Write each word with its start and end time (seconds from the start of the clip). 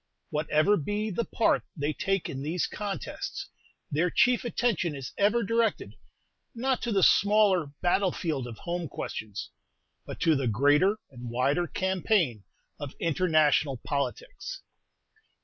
Whatever 0.31 0.77
be 0.77 1.11
the 1.11 1.25
part 1.25 1.61
they 1.77 1.93
take 1.93 2.27
in 2.27 2.41
these 2.41 2.65
contests, 2.65 3.47
their 3.91 4.09
chief 4.09 4.43
attention 4.43 4.95
is 4.95 5.13
ever 5.15 5.43
directed, 5.43 5.93
not 6.55 6.81
to 6.81 6.91
the 6.91 7.03
smaller 7.03 7.67
battle 7.83 8.11
field 8.11 8.47
of 8.47 8.57
home 8.57 8.87
questions, 8.87 9.51
but 10.07 10.19
to 10.21 10.35
the 10.35 10.47
greater 10.47 10.97
and 11.11 11.29
wider 11.29 11.67
campaign 11.67 12.43
of 12.79 12.95
international 12.99 13.77
politics. 13.77 14.63